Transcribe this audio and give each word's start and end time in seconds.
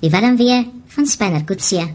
Die 0.00 0.10
Willem 0.10 0.36
weer 0.36 0.64
van 0.86 1.06
Spanner 1.06 1.44
Coetzee. 1.44 1.94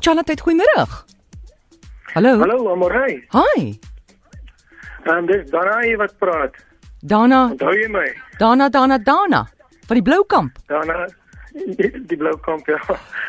Charlotte, 0.00 0.36
goeiemôre. 0.42 0.86
Hallo. 2.14 2.38
Hallo 2.38 2.72
Amorey. 2.72 3.24
Hi. 3.30 3.78
En 5.04 5.26
dis 5.26 5.50
Dana 5.50 5.80
hier 5.80 5.96
wat 5.96 6.18
praat. 6.18 6.54
Dana, 7.00 7.48
Onthou 7.50 7.72
jy 7.72 7.88
my? 7.88 8.08
Dana, 8.38 8.68
Dana, 8.68 8.98
Dana 8.98 9.53
van 9.86 9.96
die 10.00 10.02
Bloukamp. 10.02 10.56
Dana 10.66 11.06
die, 11.54 11.90
die 12.10 12.16
blou 12.16 12.36
kamp 12.42 12.66
ja. 12.66 12.78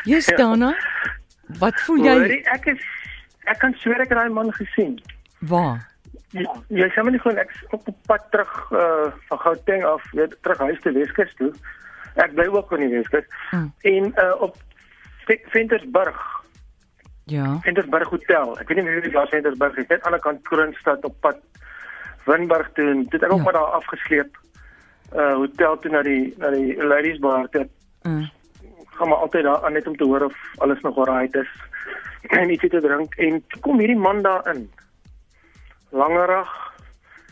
Jy's 0.04 0.26
Ja. 0.26 0.36
Dana. 0.36 0.72
Wat 1.60 1.80
voel 1.86 2.04
jy? 2.04 2.14
Hoorie, 2.18 2.42
ek 2.52 2.66
is 2.66 2.80
ek 3.46 3.58
kan 3.62 3.74
sweer 3.78 4.00
ek 4.02 4.08
het 4.10 4.18
daai 4.18 4.32
man 4.34 4.50
gesien. 4.52 4.96
Waar? 5.46 5.84
Jy, 6.34 6.42
jy 6.74 6.88
sê 6.90 7.04
my 7.06 7.10
nie 7.14 7.20
gewoon 7.22 7.38
ek 7.38 7.52
op 7.70 7.86
op 7.88 7.96
pad 8.10 8.24
terug 8.30 8.50
uh 8.74 9.12
van 9.28 9.38
Gauteng 9.44 9.84
af, 9.84 10.02
weer 10.12 10.32
terug 10.42 10.58
huis 10.58 10.80
te 10.82 10.92
Weskus 10.92 11.34
toe. 11.38 11.52
Ek 12.16 12.34
bly 12.34 12.46
ook 12.50 12.72
in 12.72 12.88
die 12.88 12.96
Weskus. 12.98 13.28
Hmm. 13.50 13.70
En 13.82 14.10
uh 14.18 14.32
op 14.42 14.56
Ve- 15.26 15.42
Ventersburg, 15.54 16.18
Ja. 17.26 17.58
Ventersburg 17.62 18.08
Hotel. 18.10 18.58
Ek 18.60 18.68
weet 18.68 18.78
nie 18.82 18.90
wie 18.90 19.00
die 19.02 19.10
daar 19.14 19.26
Ventersburg 19.30 19.76
is, 19.76 19.86
net 19.88 20.02
aan 20.06 20.12
die 20.14 20.20
kant 20.22 20.42
Kroonstad 20.48 21.04
op 21.04 21.14
pad 21.20 21.38
Winburg 22.26 22.68
toe. 22.74 22.90
en 22.90 23.02
Dit 23.02 23.12
het 23.12 23.22
ek 23.22 23.32
ook 23.32 23.38
Ja. 23.38 23.44
maar 23.44 23.52
daar 23.52 23.72
afgesleep. 23.80 24.36
Uh 25.14 25.34
hotel 25.34 25.78
toe 25.78 25.90
na 25.90 26.02
die 26.02 26.34
na 26.38 26.50
die 26.50 26.76
ladies 26.82 27.18
bar 27.18 27.48
toe. 27.48 27.68
Uh, 28.02 28.26
gaan 28.96 29.08
maar 29.08 29.18
altyd 29.18 29.44
daar 29.44 29.64
aan 29.64 29.72
net 29.72 29.86
om 29.86 29.96
te 29.96 30.04
hoor 30.04 30.22
of 30.24 30.34
alles 30.58 30.80
nog 30.80 30.96
alright 30.96 31.34
is 31.34 31.48
en 32.40 32.50
ietsie 32.50 32.70
te 32.70 32.80
drink 32.80 33.14
en 33.14 33.44
kom 33.60 33.78
hierdie 33.78 33.96
man 33.98 34.22
daar 34.22 34.46
in 34.54 34.70
langerig 35.90 36.48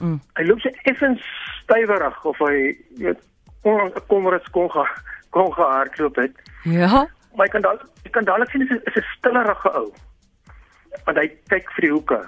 mm. 0.00 0.18
hy 0.38 0.44
loop 0.46 0.60
so 0.60 0.70
effens 0.90 1.22
stywerig 1.62 2.24
of 2.24 2.38
hy 2.38 2.76
weet 3.00 3.20
kon 3.64 3.92
kom 4.08 4.28
rus 4.28 4.50
kon 4.54 4.70
gaan 4.70 4.90
kon 5.30 5.52
gehardloop 5.56 6.16
het 6.16 6.42
Ja. 6.64 7.06
maar 7.34 7.46
jy 7.46 7.52
kan 7.56 7.62
daal 7.66 7.80
jy 8.04 8.10
kan 8.10 8.24
dadelik 8.28 8.50
sien 8.50 8.66
dit 8.66 8.86
is 8.86 8.96
'n 9.02 9.06
stillerige 9.18 9.70
ou 9.80 9.88
want 11.04 11.18
hy 11.18 11.26
kyk 11.48 11.70
vir 11.76 11.88
die 11.88 11.92
hoeke 11.96 12.20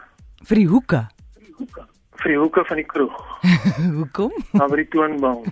Vir 0.47 0.56
die 0.56 0.67
hoeke. 0.69 1.00
vir 1.34 1.42
die 1.47 1.55
hoeke 1.58 1.86
van 2.20 2.77
die 2.77 2.84
kroeg 2.86 3.17
Hoekom? 3.98 4.33
maar 4.53 4.69
by 4.69 4.77
die 4.77 4.89
toonbank 4.89 5.47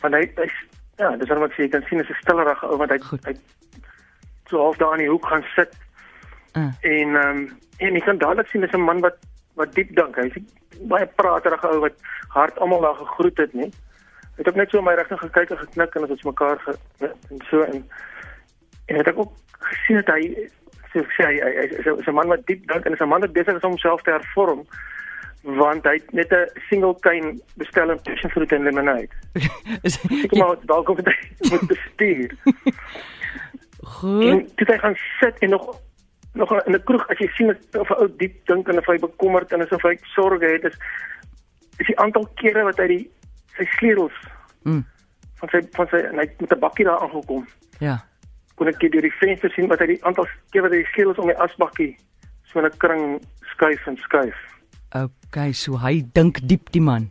want 0.00 0.14
hy 0.14 0.24
hy 0.36 0.48
ja 0.98 1.16
dis 1.16 1.28
wat 1.28 1.42
ek 1.42 1.52
sê 1.56 1.62
jy 1.62 1.68
kan 1.68 1.82
sien 1.88 2.00
is 2.00 2.08
'n 2.10 2.14
stillerige 2.22 2.66
ou 2.66 2.76
want 2.76 2.90
hy 2.90 2.98
Goed. 2.98 3.24
hy 3.24 3.34
so 4.50 4.58
half 4.62 4.76
daar 4.76 4.92
in 4.98 5.04
die 5.06 5.10
hoek 5.10 5.26
gaan 5.26 5.44
sit 5.56 5.72
Uh, 6.58 6.66
En 6.82 7.14
ehm 7.14 7.36
um, 7.38 7.58
en 7.78 7.94
jy 7.94 8.00
kan 8.00 8.18
dadelik 8.18 8.48
sien 8.50 8.60
dis 8.60 8.72
'n 8.74 8.80
man 8.82 9.00
wat 9.00 9.16
wat 9.54 9.74
diep 9.74 9.94
dink. 9.96 10.16
Hy's 10.16 10.34
'n 10.34 10.88
baie 10.88 11.06
praterige 11.06 11.66
ou 11.68 11.78
wat 11.80 11.94
hard 12.28 12.58
almal 12.58 12.80
daar 12.80 12.94
gegroet 12.94 13.36
het, 13.38 13.54
nie. 13.54 13.70
Hy 14.34 14.36
het 14.42 14.48
ook 14.48 14.54
net 14.56 14.70
so 14.70 14.78
in 14.78 14.84
my 14.84 14.94
rigting 14.94 15.20
gekyk 15.20 15.50
en 15.50 15.58
geknik 15.58 15.94
en 15.94 16.00
ons 16.02 16.10
het 16.10 16.24
mekaar 16.24 16.58
ge 16.58 16.74
en 17.30 17.38
so 17.50 17.62
en 17.62 17.86
en 18.86 18.96
het 18.96 19.06
ek 19.08 19.18
ook 19.18 19.32
gesien 19.60 19.96
dat 20.02 20.06
hy 20.14 20.50
so 20.92 20.98
ek 20.98 21.12
sê 21.14 21.22
hy, 21.24 21.34
hy, 21.38 21.50
hy 21.54 21.66
is 21.78 21.86
'n- 21.86 21.98
is 22.00 22.06
'n 22.08 22.14
man 22.14 22.28
wat 22.28 22.46
diep 22.46 22.66
dink 22.66 22.84
en 22.86 22.92
is 22.92 23.00
'n 23.00 23.08
man 23.08 23.20
wat 23.20 23.32
besig 23.32 23.54
is 23.56 23.62
om 23.62 23.70
homself 23.70 24.02
te 24.02 24.10
hervorm 24.10 24.66
want 25.42 25.84
hy 25.84 25.92
het 25.92 26.12
net 26.12 26.32
'n 26.32 26.48
single 26.68 26.94
cane 27.00 27.38
bestel 27.56 27.90
in 27.90 28.30
fruit 28.30 28.52
en 28.52 28.62
lemonade. 28.62 29.08
is 29.86 29.98
Ek 30.24 30.34
maar 30.36 30.56
dalk 30.66 30.88
of 30.88 30.98
hy 31.04 31.14
moet 31.50 31.66
bestuur. 31.66 32.34
goed. 34.00 34.24
En 34.24 34.54
toe 34.54 34.66
hy 34.66 34.78
gaan 34.78 34.96
sit 35.20 35.38
en 35.38 35.50
nog 35.50 35.80
nog 36.32 36.52
in 36.66 36.74
'n 36.74 36.84
kroeg 36.84 37.08
as 37.08 37.18
jy 37.18 37.28
sien 37.34 37.56
of 37.78 37.90
'n 37.90 38.00
ou 38.02 38.08
diep 38.16 38.46
dink 38.46 38.68
en 38.68 38.78
of 38.78 38.86
hy 38.86 38.98
bekommerd 38.98 39.52
en 39.52 39.62
asof 39.62 39.82
hy 39.82 39.98
sorge 40.02 40.46
het 40.46 40.64
is 40.64 40.76
is 41.78 41.86
die 41.86 41.98
aantal 41.98 42.28
kere 42.34 42.62
wat 42.64 42.76
hy 42.78 42.86
die 42.86 43.10
sy 43.56 43.64
sleutels 43.64 44.18
Mm. 44.62 44.84
van 45.40 45.48
sy 45.48 45.60
van 45.72 45.86
sy 45.88 45.96
en 45.96 46.18
hy 46.18 46.24
het 46.28 46.40
met 46.40 46.52
'n 46.52 46.58
bakkie 46.58 46.84
daar 46.84 47.00
aangekom. 47.00 47.46
Ja. 47.78 48.04
Kon 48.54 48.68
ek 48.68 48.78
deur 48.80 49.02
die 49.02 49.18
venster 49.20 49.50
sien 49.50 49.68
wat 49.68 49.78
hy 49.78 49.86
die 49.86 50.04
aantal 50.04 50.26
keer 50.50 50.62
wat 50.62 50.70
hy 50.70 50.76
die 50.76 50.92
sleutels 50.92 51.18
om 51.18 51.26
die 51.26 51.38
asbakkie 51.38 51.96
so 52.44 52.60
'n 52.60 52.76
kring 52.76 53.20
skuif 53.40 53.86
en 53.86 53.96
skuif. 53.96 54.36
Okay, 54.94 55.52
so 55.52 55.76
hy 55.78 56.00
dink 56.14 56.40
diep 56.48 56.70
die 56.74 56.80
man. 56.82 57.10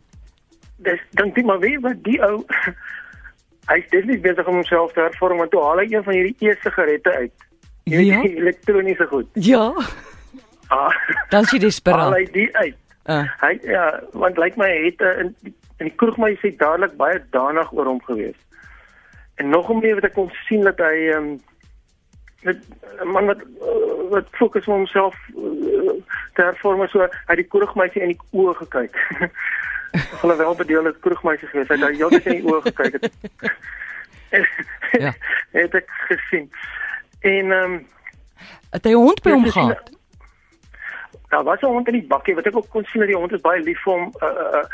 Dis 0.84 1.00
dink 1.16 1.36
jy 1.36 1.44
maar 1.44 1.58
weet 1.60 1.80
wat 1.84 2.02
die 2.04 2.18
ou 2.24 2.44
hy 3.70 3.76
is 3.78 3.88
definitief 3.92 4.22
besig 4.22 4.46
om 4.48 4.54
homself 4.60 4.92
te 4.92 5.00
hervorm 5.00 5.38
want 5.38 5.50
toe 5.50 5.62
haal 5.62 5.78
hy 5.78 5.86
een 5.92 6.04
van 6.04 6.14
hierdie 6.14 6.50
e-sigarette 6.50 7.10
uit. 7.16 7.32
Jy 7.84 7.96
weet, 7.96 8.06
Ja. 8.06 8.20
die 8.22 8.36
elektroniese 8.44 9.06
goed. 9.06 9.28
Ja. 9.34 9.64
Ah. 10.68 10.92
Dan 11.30 11.42
is 11.42 11.50
jy 11.50 11.58
haal 11.58 11.66
desperaat. 11.68 12.14
hy 12.14 12.24
die 12.32 12.56
uit. 12.56 12.76
Uh, 13.10 13.24
Hy 13.40 13.58
ja, 13.64 14.00
want 14.12 14.36
lyk 14.38 14.56
my 14.60 14.68
hy 14.68 14.82
het 14.90 15.00
uh, 15.00 15.14
in 15.24 15.30
die, 15.42 15.54
in 15.80 15.88
die 15.88 15.94
kroegmeisie 15.96 16.52
dadelik 16.60 16.92
baie 17.00 17.18
danig 17.34 17.72
oor 17.72 17.88
hom 17.88 18.00
gewees. 18.04 18.36
En 19.40 19.48
nog 19.50 19.68
om 19.72 19.80
meer 19.80 19.94
wat 19.96 20.04
ek 20.10 20.14
kon 20.14 20.28
sien 20.46 20.62
dat 20.68 20.78
hy 20.78 21.08
ehm 21.08 21.30
um, 21.32 21.40
met 22.44 22.56
'n 23.04 23.08
man 23.12 23.26
wat 23.26 23.40
uh, 23.42 24.10
wat 24.12 24.28
fokus 24.38 24.64
op 24.68 24.74
homself 24.76 25.16
uh, 25.36 25.79
te 26.34 26.42
hervorm 26.42 26.88
so 26.88 27.06
het 27.26 27.36
die 27.36 27.48
kroegmeisie 27.54 28.02
in 28.02 28.14
die 28.14 28.20
oë 28.32 28.54
gekyk. 28.62 28.96
Hulle 30.22 30.36
wel 30.36 30.54
bedeelde 30.54 30.94
kroegmeisie 31.00 31.48
gewees. 31.48 31.68
Hy 31.68 31.78
het 31.78 31.88
hy 31.88 31.94
heeltyd 31.96 32.26
in 32.26 32.40
die 32.40 32.52
oë 32.52 32.62
gekyk 32.68 32.98
het. 32.98 33.12
Ja. 34.98 35.14
het 35.62 35.74
ek 35.74 35.88
gesien. 36.10 36.50
En 37.20 37.52
ehm 37.52 37.72
um, 37.72 37.86
het 38.70 38.84
hy 38.84 38.90
'n 38.90 38.94
hond 38.94 39.22
by 39.22 39.30
hom 39.30 39.44
gehad? 39.44 39.90
Daar 41.28 41.44
was 41.44 41.60
'n 41.60 41.66
hond 41.66 41.86
in 41.86 41.98
die 41.98 42.06
bakkie 42.06 42.34
wat 42.34 42.46
ek 42.46 42.56
ook 42.56 42.68
kon 42.68 42.84
sien 42.84 43.00
dat 43.00 43.10
die 43.10 43.18
hond 43.18 43.32
is 43.32 43.40
baie 43.40 43.62
lief 43.62 43.82
vir 43.82 43.92
hom. 43.92 44.14
Uh 44.20 44.28
uh 44.28 44.64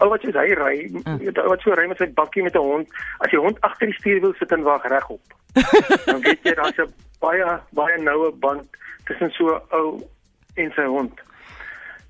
uh 0.00 0.08
wat 0.08 0.20
soos 0.20 0.34
hy 0.34 0.52
ry, 0.54 0.76
weet 1.18 1.36
jy 1.36 1.42
wat 1.42 1.60
so 1.60 1.72
ry 1.72 1.86
met 1.86 1.96
sy 1.96 2.12
bakkie 2.14 2.42
met 2.42 2.54
'n 2.54 2.58
hond. 2.58 2.88
As 3.18 3.30
die 3.30 3.38
hond 3.38 3.60
agter 3.60 3.86
die 3.86 3.94
stuurwiel 3.94 4.34
sit 4.38 4.52
en 4.52 4.62
wag 4.62 4.88
regop. 4.88 5.22
dan 6.06 6.20
weet 6.20 6.42
jy 6.42 6.54
daar's 6.54 6.78
'n 6.78 6.92
baie 7.20 7.60
baie 7.70 7.98
noue 7.98 8.32
band 8.32 8.66
tussen 9.04 9.30
so 9.30 9.54
'n 9.54 9.62
ou 9.70 10.08
en 10.56 10.70
sy 10.74 10.84
hond. 10.84 11.20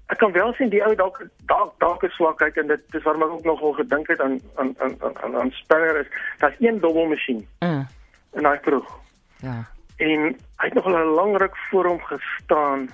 Ek 0.06 0.18
kan 0.18 0.32
wel 0.32 0.52
sien 0.54 0.68
die 0.70 0.82
ou 0.86 0.94
dalk 0.94 1.22
dalk 1.50 1.74
dalk 1.82 2.02
'n 2.04 2.10
swakheid 2.14 2.56
en 2.56 2.66
dit 2.66 2.82
dis 2.90 3.02
waarom 3.02 3.22
ek 3.22 3.30
ook 3.30 3.44
nogal 3.44 3.72
gedink 3.72 4.06
het 4.08 4.20
aan 4.20 4.40
aan 4.54 4.74
aan 4.78 4.94
aan 5.22 5.36
aan 5.36 5.50
Spanner 5.50 5.96
is. 6.00 6.06
Daar's 6.38 6.54
een 6.58 6.80
dobbelmasjien 6.80 7.46
Uh, 7.60 7.82
in 8.32 8.42
daai 8.42 8.58
kroeg. 8.60 8.98
ja. 9.42 9.64
En 9.96 10.20
hy 10.60 10.64
het 10.68 10.74
nog 10.74 10.86
'n 10.86 11.14
lang 11.14 11.36
ruk 11.38 11.56
voor 11.70 11.84
hom 11.86 12.00
gestaan 12.00 12.88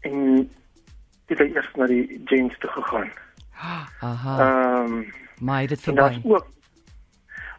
en 0.00 0.50
het 1.26 1.38
hy 1.38 1.44
eers 1.54 1.70
na 1.74 1.86
die 1.86 2.20
gents 2.24 2.58
toe 2.58 2.70
gegaan. 2.70 3.10
Aha. 4.00 4.38
Ehm 4.40 4.92
um, 4.92 5.12
Maar 5.40 5.54
hy 5.54 5.60
het 5.60 5.70
dit 5.70 5.86
en 5.86 5.94
daar's 5.94 6.12
verby. 6.14 6.28
ook 6.34 6.46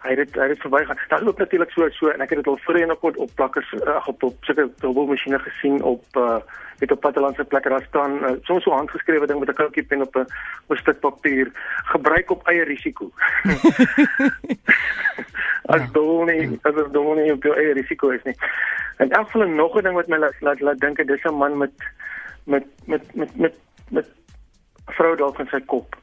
hy 0.05 0.15
het 0.15 0.35
hy 0.35 0.47
het 0.51 0.61
verbygaan. 0.61 0.99
Daar's 1.07 1.27
ook 1.27 1.37
natuurlik 1.37 1.71
so 1.71 1.89
so 1.89 2.07
en 2.07 2.21
ek 2.21 2.29
het 2.29 2.43
dit 2.43 2.47
al 2.47 2.59
voorheen 2.65 2.91
op 2.91 3.03
op 3.03 3.31
plakkers 3.35 3.73
ag 3.83 4.07
op 4.07 4.23
op 4.23 4.35
sulke 4.41 4.69
dubbelmasjiene 4.79 5.39
gesien 5.39 5.83
op 5.83 6.03
uh 6.17 6.37
weet 6.79 6.91
op 6.91 6.99
plattelandse 6.99 7.43
plekke 7.43 7.69
daar 7.69 7.85
staan 7.87 8.23
uh, 8.23 8.31
soms 8.41 8.63
so 8.63 8.71
handgeskrewe 8.71 9.27
ding 9.27 9.39
met 9.39 9.49
'n 9.49 9.53
koutjie 9.53 9.83
pen 9.83 10.01
op 10.01 10.15
'n 10.15 10.27
op 10.67 10.75
'n 10.75 10.81
stuk 10.81 10.99
papier 10.99 11.51
gebruik 11.83 12.31
op 12.31 12.47
eie 12.47 12.63
risiko. 12.63 13.11
as 15.73 15.81
Ja. 15.81 15.87
dol 15.91 16.23
nie 16.23 16.59
as 16.61 16.73
dol 16.91 17.13
nie 17.13 17.31
op 17.31 17.43
jou 17.43 17.55
eie 17.55 17.73
risiko 17.73 18.09
is 18.09 18.23
nie. 18.23 18.35
En 18.97 19.09
elk 19.09 19.29
geval 19.29 19.47
nog 19.47 19.77
'n 19.77 19.83
ding 19.83 19.95
wat 19.95 20.07
my 20.07 20.17
laat 20.17 20.33
laat, 20.39 20.59
laat 20.59 20.79
dink 20.79 21.07
dis 21.07 21.23
'n 21.23 21.33
man 21.33 21.57
met 21.57 21.71
met 22.43 22.65
met 22.85 23.15
met 23.15 23.37
met 23.37 23.53
met 23.89 24.07
vrou 24.85 25.15
dalk 25.15 25.39
in 25.39 25.47
sy 25.47 25.59
kop. 25.65 25.94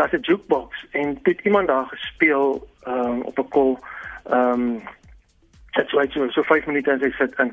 Ek 0.00 0.12
las 0.12 0.20
'n 0.20 0.24
jukebox 0.24 0.86
en 0.90 1.18
het 1.22 1.40
iemand 1.40 1.68
daar 1.68 1.86
gespeel 1.86 2.68
um, 2.86 3.22
op 3.22 3.38
'n 3.38 3.48
kol. 3.48 3.78
Ehm 4.30 4.52
um, 4.52 4.82
dit 5.72 5.88
sou 5.88 6.06
so 6.10 6.28
so 6.28 6.42
5 6.42 6.66
minute 6.66 6.90
en 6.90 6.98
sy 6.98 7.10
sit 7.10 7.34
in. 7.38 7.52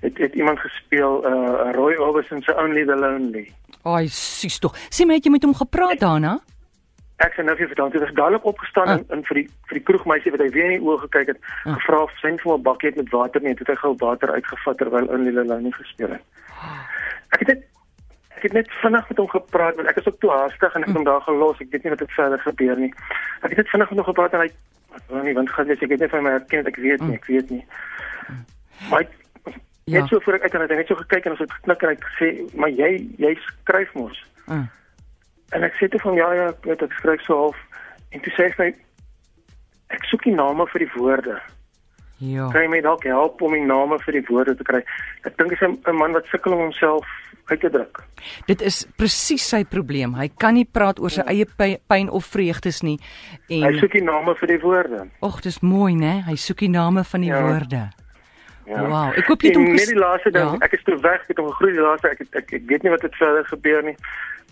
Het 0.00 0.18
het 0.18 0.34
iemand 0.34 0.58
gespeel 0.58 1.26
uh 1.26 1.72
Roy 1.72 1.94
Orbison 1.94 2.42
se 2.42 2.54
Only 2.56 2.84
the 2.84 2.96
Lonely. 2.96 3.52
Ai, 3.82 4.08
sis 4.08 4.58
tog. 4.58 4.76
Sê 4.90 5.06
my 5.06 5.14
het 5.14 5.24
jy 5.24 5.30
met 5.30 5.42
hom 5.42 5.54
gepraat 5.54 5.98
daarna? 6.00 6.40
Ek 7.16 7.32
sê 7.32 7.44
nou 7.44 7.56
vir 7.56 7.66
vertel, 7.66 7.90
toe 7.90 8.00
het 8.04 8.14
dadelik 8.16 8.44
opgestaan 8.44 8.88
Ah. 8.88 8.92
en, 8.92 9.04
en 9.08 9.24
vir 9.24 9.34
die 9.34 9.48
vir 9.68 9.74
die 9.78 9.82
kroegmeisie 9.82 10.30
wat 10.30 10.40
hy 10.40 10.48
weer 10.48 10.64
in 10.70 10.78
die 10.80 10.86
oë 10.88 10.98
gekyk 11.00 11.26
het, 11.26 11.38
Ah. 11.64 11.74
gevra 11.74 12.02
of 12.02 12.10
sy 12.20 12.36
vir 12.36 12.54
'n 12.58 12.62
bakkie 12.62 12.88
het 12.88 12.96
met 12.96 13.10
water 13.10 13.40
nie, 13.40 13.54
het 13.54 13.66
hy 13.66 13.74
gou 13.74 13.94
water 13.98 14.30
uitgevat 14.32 14.76
terwyl 14.78 15.06
Only 15.08 15.32
the 15.32 15.44
Lonely 15.44 15.70
gespeel 15.70 16.08
het. 16.10 16.22
Ek 17.30 17.38
het 17.38 17.48
net 17.48 17.62
ek 18.44 18.52
het 18.52 18.58
net 18.60 18.70
vinnig 18.82 19.08
met 19.08 19.18
hom 19.22 19.28
gepraat 19.32 19.76
want 19.80 19.88
ek 19.88 19.96
is 20.02 20.06
ook 20.10 20.20
toe 20.20 20.30
haastig 20.30 20.74
en 20.76 20.82
ek 20.84 20.90
het 20.90 20.96
hom 20.96 21.04
daar 21.08 21.24
gelos. 21.24 21.60
Ek 21.64 21.70
weet 21.72 21.82
nie 21.86 21.92
wat 21.94 22.04
het 22.04 22.12
verder 22.12 22.40
gebeur 22.44 22.76
nie. 22.76 22.92
Ek 23.40 23.48
het 23.54 23.56
net 23.62 23.72
vinnig 23.72 23.90
met 23.90 23.98
hom 23.98 24.08
gepraat 24.10 24.36
en 24.36 24.44
hy 24.44 24.50
ek 24.94 25.08
wou 25.08 25.22
nie 25.24 25.34
want 25.34 25.50
gaan 25.50 25.66
jy 25.72 25.78
ek 25.80 25.94
het 25.96 26.04
net 26.04 26.12
van 26.12 26.22
my 26.26 26.34
herken, 26.36 26.66
ek 26.68 26.76
weet 26.76 27.00
nie, 27.08 27.16
ek 27.16 27.26
weet 27.32 27.50
nie. 27.50 27.64
Maar 28.90 29.00
hy, 29.00 29.08
Ja. 29.84 30.00
net 30.00 30.08
so 30.08 30.20
voor 30.24 30.34
ek 30.38 30.42
uit 30.42 30.54
en 30.54 30.60
hy 30.62 30.66
het 30.66 30.76
net 30.76 30.88
so 30.88 30.96
gekyk 30.96 31.26
en 31.26 31.34
ons 31.34 31.40
het 31.40 31.50
geknik 31.52 31.82
en 31.82 31.88
hy 31.88 31.94
het 31.94 32.04
gesê, 32.04 32.56
"Maar 32.56 32.70
jy 32.70 32.90
jy 33.18 33.34
skryf 33.48 33.94
mos." 33.94 34.24
Uh, 34.48 34.64
En 35.52 35.62
ek 35.62 35.74
sê 35.78 35.88
toe 35.88 36.00
van 36.00 36.14
ja 36.14 36.32
ja, 36.32 36.46
ek 36.48 36.64
weet 36.64 36.82
ek 36.82 36.92
skryf 36.92 37.20
so 37.20 37.36
half 37.36 37.56
en 38.10 38.20
toe 38.20 38.32
sê 38.32 38.48
hy 38.56 38.74
ek 39.94 40.04
soek 40.04 40.24
die 40.24 40.34
name 40.34 40.66
vir 40.66 40.78
die 40.78 40.92
woorde. 40.96 41.36
Ja. 42.18 42.48
Jy 42.54 42.68
my 42.68 42.80
dalk 42.80 43.04
help 43.04 43.42
om 43.42 43.52
die 43.52 43.64
name 43.64 43.98
vir 43.98 44.12
die 44.12 44.24
woorde 44.28 44.54
te 44.56 44.62
kry? 44.64 44.82
Ek 45.24 45.36
dink 45.36 45.50
hy 45.50 45.66
is 45.66 45.78
'n 45.86 45.96
man 45.96 46.12
wat 46.12 46.24
sukkel 46.26 46.52
om 46.52 46.58
homself 46.58 47.04
uit 47.46 47.60
te 47.60 47.70
druk. 47.70 48.02
Dit 48.46 48.62
is 48.62 48.86
presies 48.96 49.48
sy 49.48 49.64
probleem. 49.64 50.14
Hy 50.14 50.28
kan 50.38 50.54
nie 50.54 50.64
praat 50.64 50.98
oor 51.00 51.10
sy 51.10 51.20
eie 51.26 51.44
py- 51.44 51.78
pyn 51.88 52.08
of 52.10 52.24
vreugdes 52.24 52.82
nie. 52.82 52.98
Hy 53.48 53.62
En 53.66 53.78
soek 53.78 53.92
die 53.92 54.02
name 54.02 54.34
vir 54.34 54.46
die 54.48 54.60
woorde. 54.60 55.08
ag, 55.22 55.40
dis 55.42 55.60
mooi, 55.60 55.94
né? 55.94 56.22
Hy 56.26 56.34
soek 56.36 56.58
die 56.58 56.68
name 56.70 57.04
van 57.04 57.20
die 57.20 57.30
Ja. 57.30 57.42
woorde. 57.42 57.90
Ja. 58.66 58.80
Wow, 58.88 59.12
ek 59.18 59.26
het 59.28 59.44
En 59.44 59.54
hom 59.60 59.72
net 59.74 59.86
die 59.88 59.94
laaste 59.98 60.30
ding, 60.30 60.50
Ja. 60.50 60.56
ek 60.60 60.72
is 60.72 60.82
toe 60.84 60.96
weg, 61.00 61.20
ek 61.20 61.28
het 61.28 61.36
hom 61.36 61.50
gegroei 61.50 61.72
die 61.72 61.80
laaste 61.82 62.08
ek, 62.10 62.18
het- 62.18 62.34
ek 62.34 62.52
ek 62.52 62.62
weet 62.66 62.82
nie 62.82 62.90
wat 62.90 63.02
het 63.02 63.14
verder 63.16 63.44
gebeur 63.44 63.82
nie. 63.82 63.96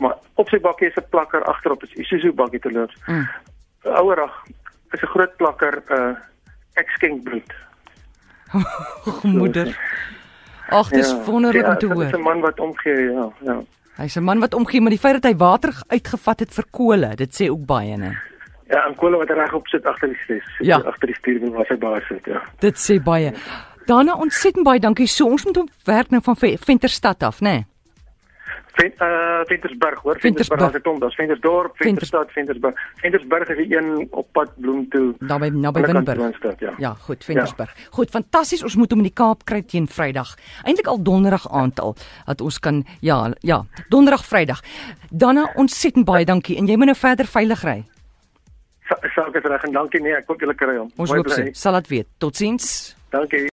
Maar 0.00 0.14
op 0.36 0.48
sy 0.48 0.58
bakkie 0.58 0.88
is 0.88 0.96
'n 0.96 1.04
plakker 1.10 1.42
agterop, 1.44 1.82
is 1.82 1.92
Isuzu 1.94 2.32
bakkie 2.32 2.60
te 2.60 2.70
loops. 2.70 2.94
Mm. 3.06 3.26
Ouerag 3.84 4.44
is 4.92 5.00
'n 5.02 5.06
groot 5.06 5.36
plakker 5.36 5.82
uh 5.90 6.14
skenk 7.02 7.22
bloed. 7.26 7.50
moeder. 9.38 9.72
Ag, 10.72 10.88
dis 10.92 11.10
wonderlik 11.26 11.66
om 11.66 11.78
te 11.78 11.86
Ja, 11.86 11.94
Dit 11.94 12.02
is 12.04 12.12
'n 12.12 12.16
hoor. 12.16 12.22
man 12.22 12.40
wat 12.40 12.60
omgee, 12.60 13.10
ja, 13.12 13.28
ja. 13.44 13.62
Hy's 13.96 14.16
'n 14.16 14.22
man 14.22 14.38
wat 14.40 14.54
omgee, 14.54 14.80
maar 14.80 14.90
die 14.90 14.98
feit 14.98 15.22
dat 15.22 15.24
hy 15.32 15.36
water 15.36 15.72
uitgevat 15.88 16.40
het 16.40 16.54
vir 16.54 16.64
kole, 16.70 17.14
dit 17.16 17.32
sê 17.42 17.50
ook 17.50 17.66
baie, 17.66 17.96
né? 17.96 18.12
Ja, 18.68 18.86
en 18.86 18.94
Kolle 18.94 19.16
wat 19.16 19.28
regop 19.30 19.66
sit 19.66 19.84
agter 19.86 20.08
die 20.08 20.16
stres, 20.24 20.44
Ja. 20.60 20.76
agter 20.80 21.06
die 21.06 21.14
stuurwiel 21.16 21.50
waar 21.52 21.66
sy 21.66 21.76
baas 21.76 22.06
sit, 22.08 22.24
ja. 22.24 22.42
Dit 22.58 22.76
sê 22.90 23.02
baie. 23.02 23.32
Daarna 23.86 24.14
ontsettend 24.14 24.64
baie 24.64 24.80
dankie. 24.80 25.06
So 25.06 25.26
ons 25.26 25.44
moet 25.44 25.56
hom 25.56 25.68
werk 25.84 26.10
nou 26.10 26.22
van 26.22 26.36
Ve- 26.36 26.56
Venterstad 26.58 27.22
af, 27.22 27.40
né? 27.40 27.64
Ven, 28.72 28.92
uh 29.04 29.42
Ventersburg, 29.44 29.98
hoor, 30.00 30.16
Ventersburg. 30.20 30.60
Ventersburg, 30.60 30.62
as 30.68 30.74
ek 30.74 30.82
kom, 30.82 30.98
daar's 31.00 31.14
Ventersdorp, 31.14 31.76
Venters- 31.76 31.86
Venterstad, 32.08 32.30
Ventersburg. 32.32 32.74
Ventersburg 33.02 33.48
is 33.52 33.56
die 33.60 33.76
een 33.76 34.08
op 34.10 34.28
pad 34.32 34.50
Bloem 34.56 34.88
toe. 34.88 35.14
Naby 35.18 35.48
naby 35.52 35.80
Winburg. 35.86 36.40
Ja. 36.60 36.72
Ja, 36.78 36.92
goed, 36.94 37.24
Ventersburg. 37.24 37.74
Ja. 37.76 37.88
Goed, 37.90 38.10
fantasties. 38.10 38.62
Ons 38.62 38.76
moet 38.76 38.90
hom 38.90 38.98
in 39.04 39.04
die 39.10 39.12
Kaap 39.14 39.44
kry 39.44 39.62
teen 39.62 39.86
Vrydag. 39.88 40.34
Eintlik 40.64 40.86
al 40.86 41.02
donderdag 41.02 41.44
aand 41.50 41.80
al 41.80 41.96
dat 42.26 42.40
ons 42.40 42.58
kan 42.58 42.84
ja, 43.00 43.32
ja, 43.40 43.62
donderdag, 43.88 44.24
Vrydag. 44.24 44.62
Daarna 45.10 45.52
ontsettend 45.54 46.04
baie 46.08 46.24
dankie 46.24 46.56
en 46.56 46.66
jy 46.66 46.76
moet 46.76 46.86
nou 46.86 46.96
verder 46.96 47.26
veilig 47.26 47.62
ry. 47.64 47.84
Sa- 48.88 48.98
Saak 49.14 49.36
is 49.36 49.42
reg 49.44 49.62
en 49.64 49.72
dankie 49.72 50.00
nee, 50.00 50.16
ek 50.16 50.26
hoop 50.26 50.40
julle 50.40 50.54
kry 50.54 50.76
hom. 50.78 50.90
Ons 50.96 51.10
hoop 51.12 51.28
so. 51.28 51.42
bly. 51.42 51.52
Sal 51.52 51.72
dit 51.80 51.88
weet. 51.88 52.08
Totsiens. 52.18 52.96
Dankie. 53.12 53.50